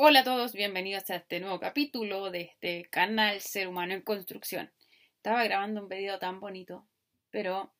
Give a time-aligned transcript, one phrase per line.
[0.00, 4.70] Hola a todos, bienvenidos a este nuevo capítulo de este canal Ser Humano en Construcción.
[5.16, 6.86] Estaba grabando un video tan bonito,
[7.32, 7.74] pero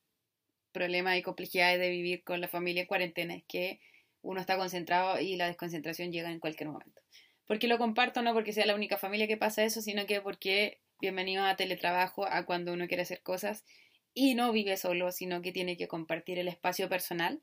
[0.73, 3.79] problema y complejidades de vivir con la familia en cuarentena es que
[4.21, 7.01] uno está concentrado y la desconcentración llega en cualquier momento.
[7.47, 10.81] Porque lo comparto no porque sea la única familia que pasa eso, sino que porque
[10.99, 13.63] bienvenido a teletrabajo, a cuando uno quiere hacer cosas
[14.13, 17.41] y no vive solo, sino que tiene que compartir el espacio personal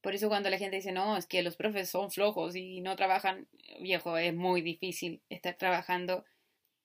[0.00, 2.96] por eso cuando la gente dice, no, es que los profes son flojos y no
[2.96, 3.48] trabajan,
[3.80, 6.24] viejo, es muy difícil estar trabajando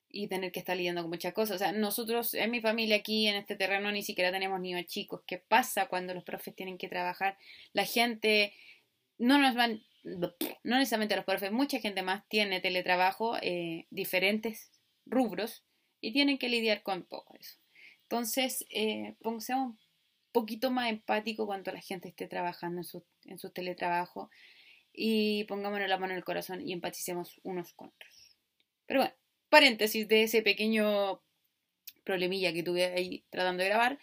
[0.09, 1.55] y tener que estar lidiando con muchas cosas.
[1.55, 5.21] O sea, nosotros en mi familia aquí en este terreno ni siquiera tenemos niños chicos.
[5.25, 7.37] ¿Qué pasa cuando los profes tienen que trabajar?
[7.73, 8.53] La gente
[9.17, 14.71] no nos van, no necesariamente los profes, mucha gente más tiene teletrabajo, eh, diferentes
[15.05, 15.63] rubros
[16.01, 17.57] y tienen que lidiar con todo eso.
[18.03, 19.15] Entonces, eh,
[20.31, 22.83] poquito más empático cuando la gente esté trabajando
[23.25, 24.29] en su teletrabajo
[24.93, 28.37] y pongámonos la mano en el corazón y empaticemos unos con otros.
[28.85, 29.15] Pero bueno,
[29.49, 31.21] paréntesis de ese pequeño
[32.03, 33.99] problemilla que tuve ahí tratando de grabar,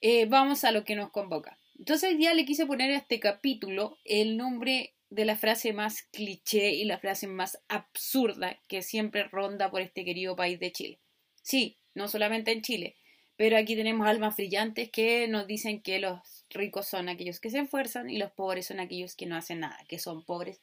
[0.00, 1.58] eh, vamos a lo que nos convoca.
[1.78, 6.70] Entonces ya le quise poner a este capítulo el nombre de la frase más cliché
[6.70, 11.00] y la frase más absurda que siempre ronda por este querido país de Chile.
[11.42, 12.96] Sí, no solamente en Chile,
[13.38, 17.60] pero aquí tenemos almas brillantes que nos dicen que los ricos son aquellos que se
[17.60, 20.60] esfuerzan y los pobres son aquellos que no hacen nada, que son pobres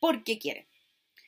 [0.00, 0.66] porque quieren.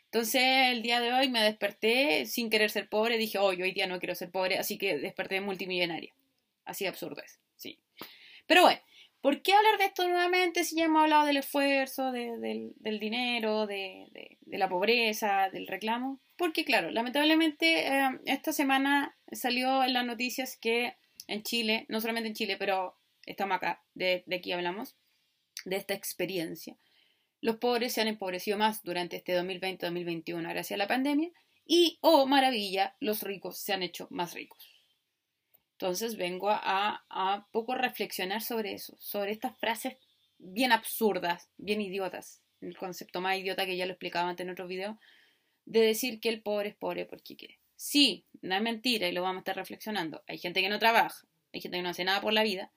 [0.06, 3.86] Entonces el día de hoy me desperté sin querer ser pobre, dije, hoy, hoy día
[3.86, 6.12] no quiero ser pobre, así que desperté multimillonaria.
[6.64, 7.78] Así absurdo es, sí.
[8.48, 8.80] Pero bueno,
[9.20, 14.08] ¿por qué hablar de esto nuevamente si ya hemos hablado del esfuerzo, del, dinero, de,
[14.46, 16.18] la pobreza, del reclamo?
[16.40, 22.28] Porque claro, lamentablemente eh, esta semana salió en las noticias que en Chile, no solamente
[22.28, 24.96] en Chile, pero estamos acá, de, aquí hablamos,
[25.66, 26.78] de esta experiencia.
[27.42, 31.30] Los pobres se han empobrecido más durante este 2020-2021 gracias a la pandemia
[31.66, 34.66] y, oh maravilla, los ricos se han hecho más ricos.
[35.72, 39.98] Entonces vengo a, a poco reflexionar sobre eso, sobre estas frases
[40.38, 44.66] bien absurdas, bien idiotas, el concepto más idiota que ya lo explicaba antes en otro
[44.66, 44.98] video,
[45.64, 47.58] de decir que el pobre es pobre porque quiere.
[47.76, 50.22] Sí, no es mentira y lo vamos a estar reflexionando.
[50.26, 52.72] Hay gente que no trabaja, hay gente que no hace nada por la vida,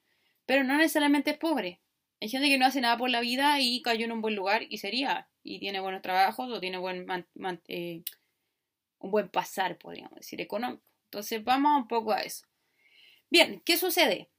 [0.45, 1.81] pero no necesariamente es pobre.
[2.21, 4.63] Hay gente que no hace nada por la vida y cayó en un buen lugar
[4.69, 7.05] y sería, y tiene buenos trabajos o tiene buen
[7.67, 8.03] eh,
[8.99, 10.83] un buen pasar, podríamos decir, económico.
[11.05, 12.45] Entonces vamos un poco a eso.
[13.29, 14.29] Bien, ¿qué sucede?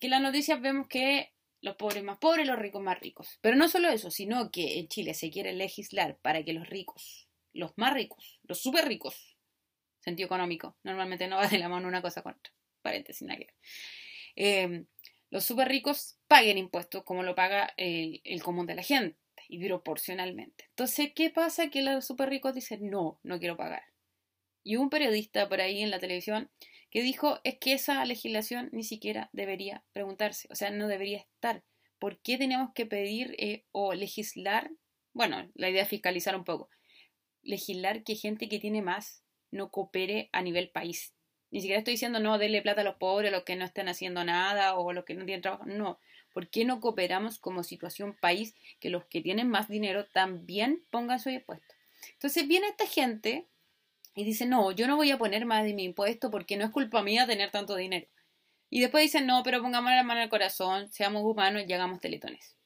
[0.00, 3.38] Que en las noticias vemos que los pobres más pobres, los ricos más ricos.
[3.40, 7.23] Pero no solo eso, sino que en Chile se quiere legislar para que los ricos,
[7.54, 9.36] los más ricos, los súper ricos,
[10.00, 10.76] sentido económico.
[10.82, 12.52] Normalmente no va de la mano una cosa con otra.
[12.82, 13.40] Paréntesis, nada
[14.36, 14.86] em,
[15.30, 20.66] los súper ricos paguen impuestos como lo paga el, común de la gente y proporcionalmente.
[20.68, 21.70] Entonces, ¿qué pasa?
[21.70, 23.82] Que los súper ricos dicen, no, no quiero pagar.
[24.62, 26.50] Y un periodista por ahí en la televisión
[26.90, 31.64] que dijo es que esa legislación ni siquiera debería preguntarse, o sea, no debería estar.
[31.98, 34.70] ¿Por qué tenemos que pedir eh, o legislar?
[35.12, 36.68] Bueno, la idea es fiscalizar un poco.
[37.44, 41.14] Legislar que gente que tiene más no coopere a nivel país.
[41.50, 43.88] Ni siquiera estoy diciendo no, denle plata a los pobres, a los que no están
[43.88, 45.64] haciendo nada o los que no tienen trabajo.
[45.66, 46.00] No.
[46.32, 51.20] ¿Por qué no cooperamos como situación país que los que tienen más dinero también pongan
[51.20, 51.74] su impuesto?
[52.14, 53.46] Entonces viene esta gente
[54.16, 56.70] y dice, no, yo no voy a poner más de mi impuesto porque no es
[56.70, 58.08] culpa mía tener tanto dinero.
[58.68, 62.56] Y después dicen, no, pero pongamos la mano al corazón, seamos humanos y hagamos teletones.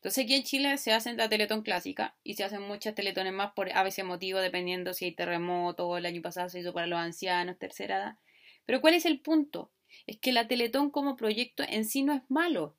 [0.00, 3.52] Entonces aquí en Chile se hacen la Teletón clásica y se hacen muchas teletones más
[3.52, 6.98] por a veces motivo, dependiendo si hay terremoto el año pasado se hizo para los
[6.98, 8.18] ancianos, tercera edad.
[8.64, 9.72] Pero ¿cuál es el punto?
[10.06, 12.78] Es que la Teletón como proyecto en sí no es malo.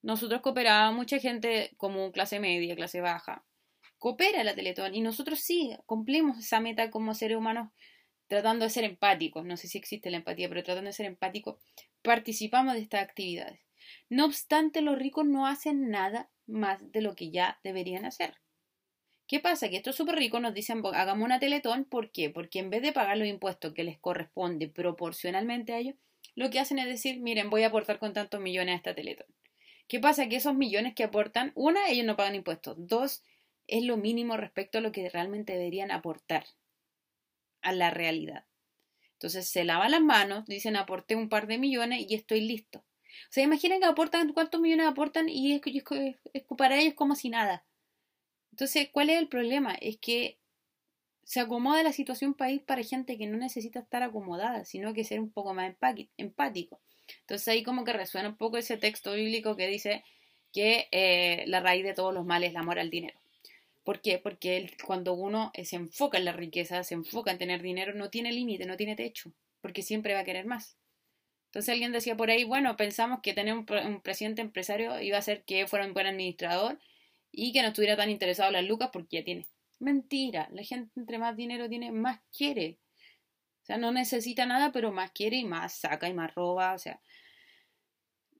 [0.00, 3.44] Nosotros cooperábamos, mucha gente como clase media, clase baja,
[3.98, 7.72] coopera la Teletón y nosotros sí cumplimos esa meta como seres humanos
[8.28, 9.44] tratando de ser empáticos.
[9.44, 11.56] No sé si existe la empatía, pero tratando de ser empáticos,
[12.00, 13.58] participamos de estas actividades.
[14.08, 18.34] No obstante, los ricos no hacen nada más de lo que ya deberían hacer.
[19.26, 19.68] ¿Qué pasa?
[19.68, 22.30] Que estos súper ricos nos dicen, hagamos una teletón, ¿por qué?
[22.30, 25.94] Porque en vez de pagar los impuestos que les corresponde proporcionalmente a ellos,
[26.34, 29.28] lo que hacen es decir, miren, voy a aportar con tantos millones a esta teletón.
[29.86, 30.28] ¿Qué pasa?
[30.28, 33.22] Que esos millones que aportan, una, ellos no pagan impuestos, dos,
[33.66, 36.44] es lo mínimo respecto a lo que realmente deberían aportar
[37.62, 38.46] a la realidad.
[39.12, 42.84] Entonces se lavan las manos, dicen aporté un par de millones y estoy listo.
[43.28, 45.62] O sea, imaginen que aportan cuántos millones aportan y es,
[46.32, 47.64] es, para ellos como si nada.
[48.52, 49.74] Entonces, ¿cuál es el problema?
[49.74, 50.38] Es que
[51.24, 55.20] se acomoda la situación país para gente que no necesita estar acomodada, sino que ser
[55.20, 55.74] un poco más
[56.16, 56.80] empático.
[57.20, 60.04] Entonces ahí como que resuena un poco ese texto bíblico que dice
[60.52, 63.20] que eh, la raíz de todos los males es el amor al dinero.
[63.84, 64.18] ¿Por qué?
[64.18, 68.32] Porque cuando uno se enfoca en la riqueza, se enfoca en tener dinero, no tiene
[68.32, 70.76] límite, no tiene techo, porque siempre va a querer más.
[71.50, 73.66] Entonces alguien decía por ahí, bueno, pensamos que tener un,
[74.02, 76.78] presidente empresario iba a hacer que fuera un buen administrador
[77.32, 79.46] y que no estuviera tan interesado en las lucas porque ya tiene.
[79.80, 82.78] Mentira, la gente entre más dinero tiene, más quiere.
[83.62, 86.72] O sea, no necesita nada, pero más quiere y más saca y más roba.
[86.74, 87.00] O sea,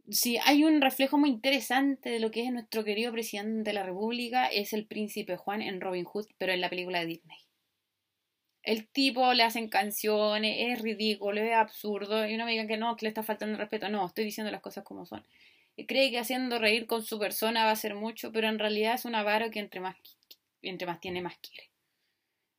[0.09, 3.83] si hay un reflejo muy interesante de lo que es nuestro querido presidente de la
[3.83, 7.39] República, es el príncipe Juan en Robin Hood, pero en la película de Disney.
[8.63, 12.97] El tipo le hacen canciones, es ridículo, es absurdo, y no me digan que no,
[12.97, 13.89] que le está faltando respeto.
[13.89, 15.25] No, estoy diciendo las cosas como son.
[15.77, 18.95] Y cree que haciendo reír con su persona va a ser mucho, pero en realidad
[18.95, 19.97] es un avaro que entre más,
[20.63, 21.71] entre más tiene, más quiere.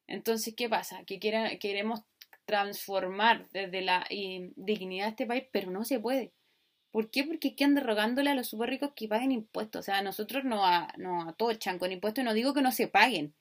[0.07, 1.03] Entonces, ¿qué pasa?
[1.05, 2.01] Que queremos
[2.45, 6.33] transformar desde la dignidad de este país, pero no se puede.
[6.91, 7.23] ¿Por qué?
[7.23, 9.79] Porque quedan derrogándole a los súper ricos que paguen impuestos.
[9.79, 12.87] O sea, nosotros no, a, no atochan con impuestos y no digo que no se
[12.87, 13.33] paguen.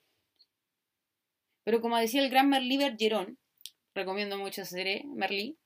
[1.71, 3.39] Pero como decía el gran Merlí Bergeron,
[3.95, 5.57] recomiendo mucho esa serie, Merlí,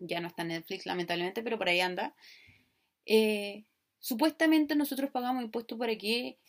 [0.00, 2.16] ya no está en Netflix lamentablemente, pero por ahí anda.
[3.04, 3.64] Eh,
[4.00, 6.40] supuestamente nosotros pagamos impuestos para que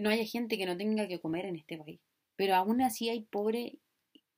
[0.00, 1.98] no haya gente que no tenga que comer en este país.
[2.36, 3.80] Pero aún así hay pobre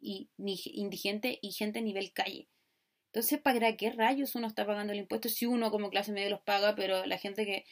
[0.01, 2.49] y indigente y gente a nivel calle.
[3.13, 6.41] Entonces, ¿para qué rayos uno está pagando el impuesto si uno como clase media los
[6.41, 7.67] paga, pero la gente que,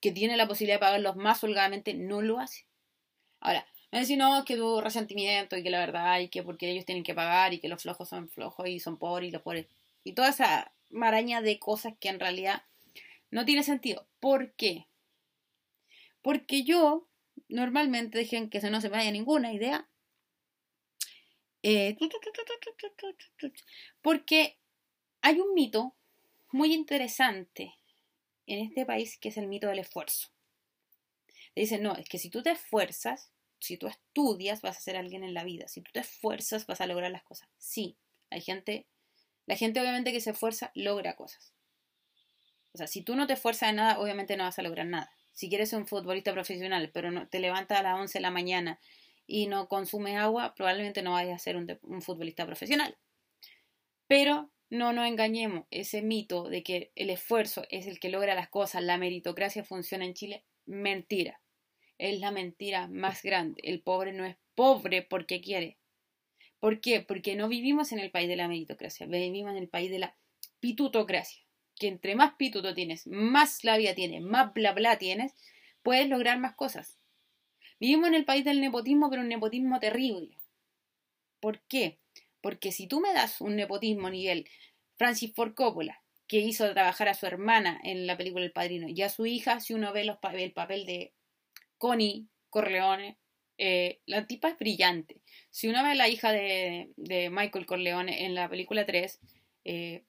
[0.00, 2.68] que tiene la posibilidad de pagarlos más holgadamente no lo hace?
[3.40, 6.86] Ahora, me decís, no, que tuvo resentimiento y que la verdad, y que porque ellos
[6.86, 9.66] tienen que pagar y que los flojos son flojos y son pobres y los pobres.
[10.02, 12.64] Y toda esa maraña de cosas que en realidad
[13.30, 14.08] no tiene sentido.
[14.18, 14.86] ¿Por qué?
[16.22, 17.06] Porque yo
[17.48, 19.86] normalmente dejen que se no se vaya ninguna idea.
[21.62, 21.96] Eh,
[24.00, 24.58] porque
[25.20, 25.94] hay un mito
[26.50, 27.74] muy interesante
[28.46, 30.30] en este país que es el mito del esfuerzo.
[31.54, 33.30] dicen, no, es que si tú te esfuerzas,
[33.62, 35.68] si tú estudias, vas a ser alguien en la vida.
[35.68, 37.48] Si tú te esfuerzas, vas a lograr las cosas.
[37.58, 37.96] Sí,
[38.30, 38.86] hay gente,
[39.46, 41.54] la gente obviamente que se esfuerza, logra cosas.
[42.72, 45.10] O sea, si tú no te esfuerzas en nada, obviamente no vas a lograr nada.
[45.32, 48.30] Si quieres ser un futbolista profesional, pero no, te levantas a las 11 de la
[48.30, 48.80] mañana
[49.26, 52.96] y no consumes agua, probablemente no vayas a ser un, un futbolista profesional.
[54.08, 58.48] Pero no nos engañemos, ese mito de que el esfuerzo es el que logra las
[58.48, 61.41] cosas, la meritocracia funciona en Chile, mentira.
[61.98, 63.60] Es la mentira más grande.
[63.64, 65.78] El pobre no es pobre porque quiere.
[66.60, 67.00] ¿Por qué?
[67.00, 70.16] Porque no vivimos en el país de la meritocracia, vivimos en el país de la
[70.60, 71.42] pitutocracia.
[71.74, 75.34] Que entre más pituto tienes, más la vida tienes, más bla bla tienes,
[75.82, 76.98] puedes lograr más cosas.
[77.80, 80.38] Vivimos en el país del nepotismo, pero un nepotismo terrible.
[81.40, 81.98] ¿Por qué?
[82.40, 84.48] Porque si tú me das un nepotismo nivel
[84.94, 89.02] Francis Ford Coppola, que hizo trabajar a su hermana en la película El Padrino, y
[89.02, 91.12] a su hija, si uno ve el papel de
[91.82, 93.18] Connie Corleone,
[93.58, 95.20] eh, la tipa es brillante.
[95.50, 96.92] Si uno ve la hija de,
[97.28, 99.18] Michael Corleone en la película 3,
[99.64, 100.04] eh,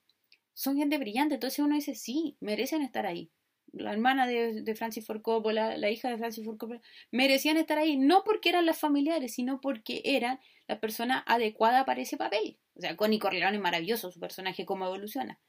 [0.54, 1.34] son gente brillante.
[1.34, 3.32] Entonces uno dice, sí, merecen estar ahí.
[3.72, 7.98] La hermana de, Francis Ford Coppola, la hija de Francis Ford Coppola, merecían estar ahí,
[7.98, 12.60] no porque eran las familiares, sino porque eran la persona adecuada para ese papel.
[12.76, 15.40] O sea, Connie Corleone es maravilloso, su personaje, cómo evoluciona.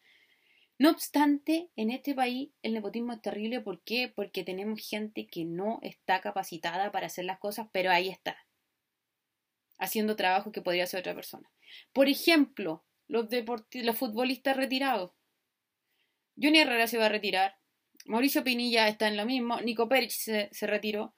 [0.78, 3.60] No obstante, en este país el nepotismo es terrible.
[3.60, 4.12] ¿Por qué?
[4.14, 8.36] Porque tenemos gente que no está capacitada para hacer las cosas, pero ahí está,
[9.78, 11.50] haciendo trabajo que podría hacer otra persona.
[11.92, 13.26] Por ejemplo, los,
[13.72, 15.12] los futbolistas retirados.
[16.36, 17.56] Johnny Herrera se va a retirar,
[18.06, 21.14] Mauricio Pinilla está en lo mismo, Nico Pérez se, se retiró.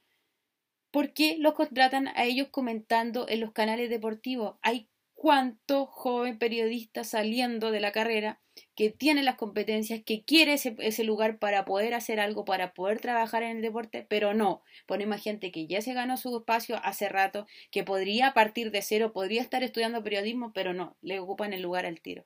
[0.90, 4.58] ¿Por qué los contratan a ellos comentando en los canales deportivos?
[4.62, 8.40] Hay cuánto joven periodista saliendo de la carrera
[8.74, 13.42] que tiene las competencias, que quiere ese, lugar para poder hacer algo, para poder trabajar
[13.42, 14.62] en el deporte, pero no.
[14.86, 19.12] Ponemos gente que ya se ganó su espacio hace rato, que podría partir de cero,
[19.12, 22.24] podría estar estudiando periodismo, pero no, le ocupan el lugar al tiro.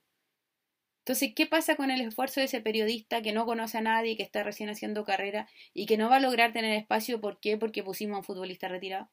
[1.05, 4.23] Entonces, ¿qué pasa con el esfuerzo de ese periodista que no conoce a nadie, que
[4.23, 7.21] está recién haciendo carrera y que no va a lograr tener espacio?
[7.21, 7.57] ¿Por qué?
[7.57, 9.11] Porque pusimos a un futbolista retirado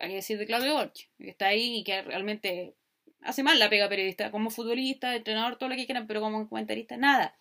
[0.00, 2.74] hay que decir de Claudio Borch, que está ahí y que realmente
[3.22, 6.96] hace mal la pega periodista, como futbolista, entrenador, todo lo que quieran, pero como comentarista,
[6.96, 7.36] nada.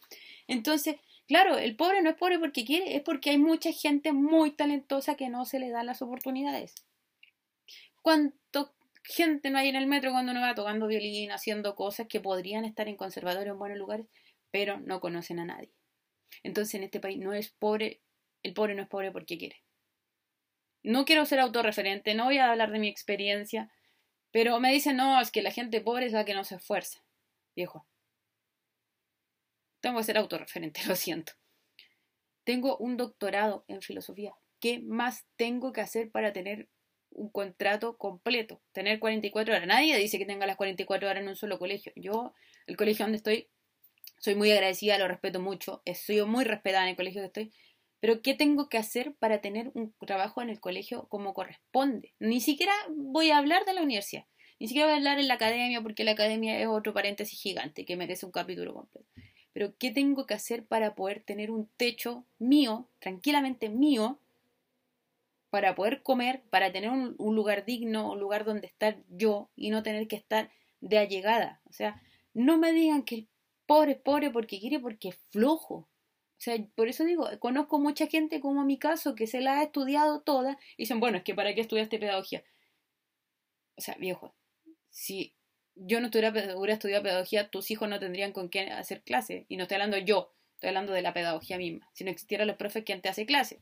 [0.47, 0.97] Entonces,
[1.27, 5.15] claro, el pobre no es pobre porque quiere, es porque hay mucha gente muy talentosa
[5.15, 6.75] que no se le dan las oportunidades.
[8.01, 8.73] ¿Cuánto
[9.03, 12.65] gente no hay en el metro cuando uno va tocando violín, haciendo cosas que podrían
[12.65, 14.07] estar en conservatorio en buenos lugares,
[14.51, 15.71] pero no conocen a nadie?
[16.43, 18.01] Entonces, en este país no es pobre,
[18.43, 19.63] el pobre no es pobre porque quiere.
[20.83, 23.71] No quiero ser autorreferente, no voy a hablar de mi experiencia,
[24.31, 27.03] pero me dicen, no, es que la gente pobre es la que no se esfuerza.
[27.55, 27.87] Viejo.
[29.81, 31.33] Tengo que ser autorreferente, lo siento.
[32.43, 34.33] Tengo un doctorado en filosofía.
[34.59, 36.69] ¿qué más tengo que hacer para tener
[37.11, 38.61] un contrato completo?
[38.71, 39.67] Tener 44 horas.
[39.67, 41.91] Nadie dice que tenga las 44 horas en un solo colegio.
[41.95, 42.33] Yo,
[42.67, 43.49] el colegio donde estoy,
[44.19, 47.53] soy muy agradecida, lo respeto mucho, soy muy respetada en el colegio que estoy,
[47.99, 52.13] pero ¿qué tengo que hacer para tener un trabajo en el colegio como corresponde?
[52.19, 54.25] Ni siquiera voy a hablar de la universidad,
[54.59, 57.85] ni siquiera voy a hablar en la academia, porque la academia es otro paréntesis gigante
[57.85, 59.09] que merece un capítulo completo.
[59.53, 64.19] Pero ¿qué tengo que hacer para poder tener un techo mío, tranquilamente mío,
[65.49, 69.83] para poder comer, para tener un, lugar digno, un lugar donde estar yo y no
[69.83, 71.61] tener que estar de allegada?
[71.65, 72.01] O sea,
[72.33, 73.27] no me digan que el
[73.65, 75.88] pobre pobre porque quiere, porque es flojo.
[76.39, 79.63] O sea, por eso digo, conozco mucha gente como mi caso que se la ha
[79.63, 82.45] estudiado toda y dicen, bueno, es que ¿para qué estudiaste pedagogía?
[83.75, 84.33] O sea, viejo,
[84.89, 85.35] si
[85.75, 89.47] yo no hubiera estudiado pedagogía, tus hijos no tendrían con qué hacer clase.
[89.49, 91.89] Y no estoy hablando yo, estoy hablando de la pedagogía misma.
[91.93, 93.59] Si no existieran los profes, ¿quién te hace clase?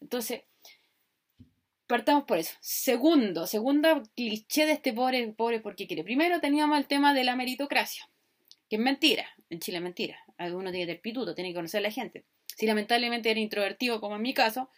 [0.00, 0.42] Entonces,
[1.88, 2.54] partamos por eso.
[2.60, 6.04] Segundo, segunda cliché de este pobre, pobre porque quiere.
[6.04, 8.08] Primero teníamos el tema de la meritocracia
[8.72, 9.26] que es mentira.
[9.50, 10.16] En Chile mentira.
[10.42, 12.24] Alguno tiene que pituto, tiene que conocer a la gente.
[12.46, 14.70] Si lamentablemente eres introvertido, como en mi caso,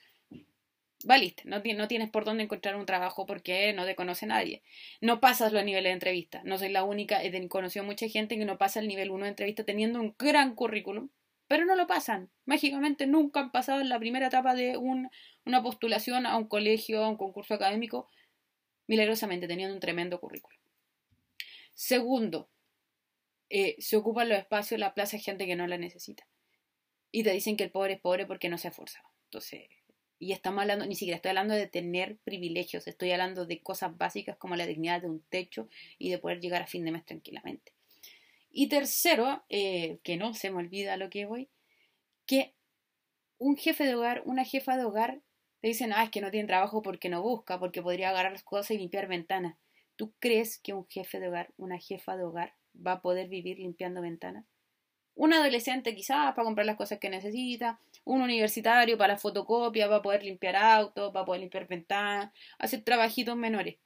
[1.04, 1.42] valiste.
[1.46, 4.62] No, no tienes por dónde encontrar un trabajo porque no te conoce nadie.
[5.00, 6.42] No pasas los niveles de entrevista.
[6.44, 7.22] No soy la única.
[7.22, 10.54] He conocido mucha gente que no pasa el nivel 1 de entrevista teniendo un gran
[10.54, 11.10] currículum,
[11.46, 12.30] pero no lo pasan.
[12.44, 17.08] Mágicamente nunca han pasado en la primera etapa de una postulación a un colegio, a
[17.08, 18.08] un concurso académico,
[18.86, 20.58] milagrosamente teniendo un tremendo currículum.
[21.74, 22.48] Segundo,
[23.56, 26.26] eh, se ocupan los espacios, la plaza, gente que no la necesita.
[27.12, 29.08] Y te dicen que el pobre es pobre porque no se ha esforzado.
[29.26, 29.68] Entonces,
[30.18, 34.36] y estamos hablando, ni siquiera estoy hablando de tener privilegios, estoy hablando de cosas básicas
[34.38, 35.68] como la dignidad de un techo
[35.98, 37.74] y de poder llegar a fin de mes tranquilamente.
[38.50, 41.48] Y tercero, eh, que no se me olvida lo que voy,
[42.26, 42.56] que
[43.38, 45.22] un jefe de hogar, una jefa de hogar,
[45.60, 48.42] te dicen, ah, es que no tiene trabajo porque no busca, porque podría agarrar las
[48.42, 49.56] cosas y limpiar ventanas.
[49.94, 53.58] ¿Tú crees que un jefe de hogar, una jefa de hogar, va a poder vivir
[53.58, 54.44] limpiando ventanas.
[55.16, 59.96] Un adolescente quizás para comprar las cosas que necesita, un universitario para la fotocopia, va
[59.96, 63.76] a poder limpiar autos, va a poder limpiar ventanas, hacer trabajitos menores.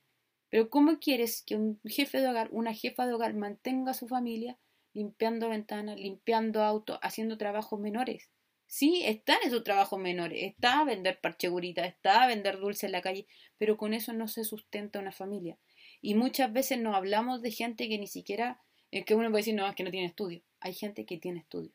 [0.48, 4.08] Pero ¿cómo quieres que un jefe de hogar, una jefa de hogar mantenga a su
[4.08, 4.56] familia
[4.94, 8.30] limpiando ventanas, limpiando autos, haciendo trabajos menores?
[8.66, 12.92] Sí, está en esos trabajos menores, está a vender parchegurita, está a vender dulce en
[12.92, 13.26] la calle,
[13.56, 15.58] pero con eso no se sustenta una familia.
[16.02, 19.54] Y muchas veces nos hablamos de gente que ni siquiera es que uno puede decir,
[19.54, 20.42] no, es que no tiene estudio.
[20.60, 21.74] Hay gente que tiene estudios,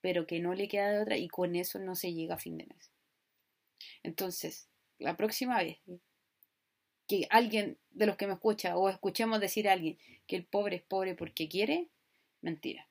[0.00, 2.58] pero que no le queda de otra y con eso no se llega a fin
[2.58, 2.90] de mes.
[4.02, 4.68] Entonces,
[4.98, 5.78] la próxima vez
[7.06, 10.76] que alguien de los que me escucha o escuchemos decir a alguien que el pobre
[10.76, 11.88] es pobre porque quiere,
[12.42, 12.86] mentira.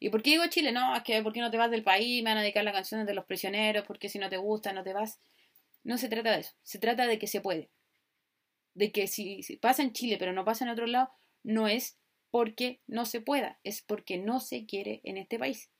[0.00, 0.72] ¿Y por qué digo Chile?
[0.72, 3.06] No, es que porque no te vas del país, me van a dedicar las canciones
[3.06, 5.20] de los prisioneros, porque si no te gusta, no te vas.
[5.84, 7.70] No se trata de eso, se trata de que se puede.
[8.74, 11.10] De que si, si pasa en Chile pero no pasa en otro lado,
[11.42, 11.98] no es
[12.30, 15.70] porque no se pueda, es porque no se quiere en este país.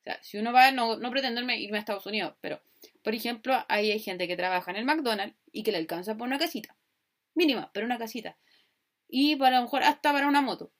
[0.00, 2.60] O sea, si uno va, no, no pretendo irme a Estados Unidos, pero,
[3.02, 6.26] por ejemplo, ahí hay gente que trabaja en el McDonald's y que le alcanza por
[6.26, 6.76] una casita.
[7.34, 8.36] Mínima, pero una casita.
[9.08, 10.72] Y para a lo mejor hasta para una moto.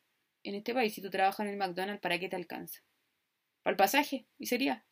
[0.42, 2.82] En este país, si tú trabajas en el McDonald's, ¿para qué te alcanza?
[3.62, 4.84] Para el pasaje, y sería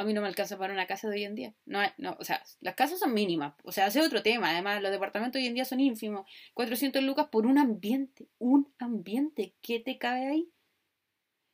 [0.00, 1.54] a mí no me alcanza para una casa de hoy en día.
[1.66, 3.52] No, no, o sea, las casas son mínimas.
[3.64, 4.50] O sea, hace otro tema.
[4.50, 6.26] Además, los departamentos hoy en día son ínfimos.
[6.54, 8.26] 400 lucas por un ambiente.
[8.38, 9.52] Un ambiente.
[9.60, 10.48] ¿Qué te cabe ahí?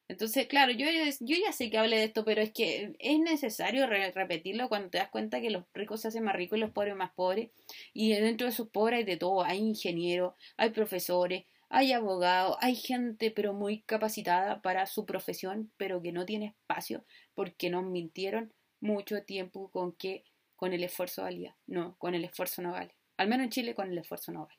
[0.06, 0.86] Entonces, claro, yo,
[1.18, 4.98] yo ya sé que hablé de esto, pero es que es necesario repetirlo cuando te
[4.98, 7.50] das cuenta que los ricos se hacen más ricos y los pobres más pobres.
[7.92, 9.42] Y dentro de esos pobres hay de todo.
[9.42, 16.00] Hay ingenieros, hay profesores, hay abogados, hay gente pero muy capacitada para su profesión, pero
[16.00, 17.04] que no tiene espacio
[17.36, 20.24] porque nos mintieron mucho tiempo con que
[20.56, 21.54] con el esfuerzo valía.
[21.66, 22.96] No, con el esfuerzo no vale.
[23.18, 24.58] Al menos en Chile con el esfuerzo no vale.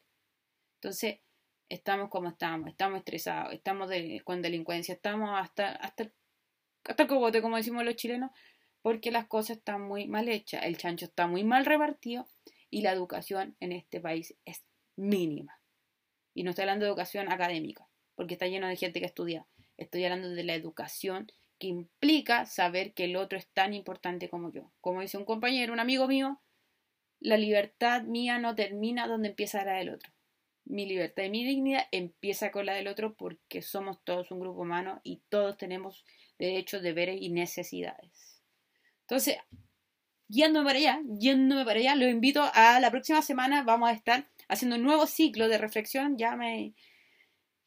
[0.75, 1.19] Entonces,
[1.69, 3.89] estamos como estamos, estamos estresados, estamos
[4.23, 6.11] con delincuencia, estamos hasta, hasta,
[6.85, 8.29] hasta el cogote, como decimos los chilenos,
[8.83, 12.27] porque las cosas están muy mal hechas, el chancho está muy mal repartido
[12.69, 14.63] y la educación en este país es
[14.95, 15.59] mínima.
[16.35, 19.47] Y no estoy hablando de educación académica, porque está lleno de gente que estudia.
[19.77, 24.51] Estoy hablando de la educación que implica saber que el otro es tan importante como
[24.51, 24.71] yo.
[24.81, 26.39] Como dice un compañero, un amigo mío,
[27.19, 30.11] la libertad mía no termina donde empieza la del otro.
[30.65, 34.61] Mi libertad y mi dignidad empieza con la del otro porque somos todos un grupo
[34.61, 36.05] humano y todos tenemos
[36.37, 38.41] derechos, deberes y necesidades.
[39.01, 39.37] Entonces,
[40.27, 44.27] yéndome para allá, yéndome para allá, lo invito a la próxima semana, vamos a estar
[44.49, 46.17] haciendo un nuevo ciclo de reflexión.
[46.17, 46.73] Ya me,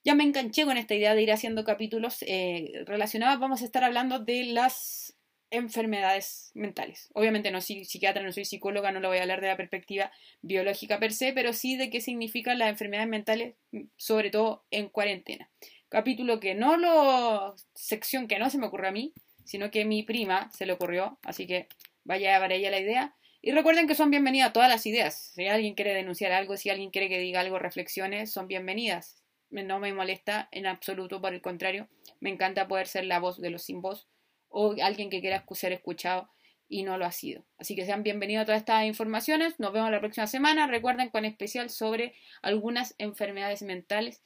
[0.04, 3.38] ya me enganché con esta idea de ir haciendo capítulos eh, relacionados.
[3.38, 5.16] Vamos a estar hablando de las
[5.50, 7.11] enfermedades mentales.
[7.12, 10.12] Obviamente no soy psiquiatra, no soy psicóloga, no lo voy a hablar de la perspectiva
[10.42, 13.57] biológica per se, pero sí de qué significan las enfermedades mentales,
[13.97, 15.50] sobre todo en cuarentena.
[15.88, 19.12] Capítulo que no lo, sección que no se me ocurrió a mí,
[19.45, 21.69] sino que mi prima se le ocurrió, así que
[22.04, 23.16] vaya para ella la idea.
[23.42, 25.33] Y recuerden que son bienvenidas todas las ideas.
[25.35, 29.19] Si alguien quiere denunciar algo, si alguien quiere que diga algo, reflexiones, son bienvenidas.
[29.50, 31.88] No me molesta en absoluto, por el contrario,
[32.21, 34.09] me encanta poder ser la voz de los sin voz
[34.49, 36.30] o alguien que quiera ser escuchado
[36.69, 37.45] y no lo ha sido.
[37.59, 39.59] Así que sean bienvenidos a todas estas informaciones.
[39.59, 40.69] Nos vemos la próxima semana.
[40.69, 44.23] Recuerden con especial sobre algunas enfermedades mentales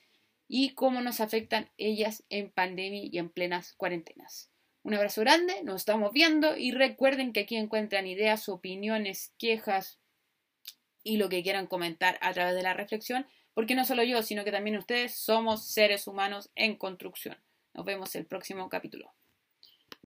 [0.46, 4.50] y cómo nos afectan ellas en pandemia y en plenas cuarentenas.
[4.82, 9.98] Un abrazo grande, nos estamos viendo y recuerden que aquí encuentran ideas, opiniones, quejas
[11.02, 14.44] y lo que quieran comentar a través de la reflexión, porque no solo yo, sino
[14.44, 17.36] que también ustedes somos seres humanos en construcción.
[17.72, 19.12] Nos vemos el próximo capítulo.